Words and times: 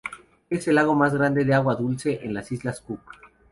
Es 0.49 0.67
el 0.67 0.73
lago 0.73 0.95
más 0.95 1.13
grande 1.13 1.45
de 1.45 1.53
agua 1.53 1.75
dulce 1.75 2.25
en 2.25 2.33
las 2.33 2.51
Islas 2.51 2.81
Cook. 2.81 3.01